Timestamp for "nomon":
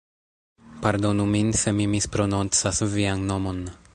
3.33-3.65